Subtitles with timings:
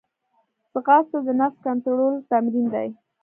[0.73, 2.87] ځغاسته د نفس کنټرول تمرین دی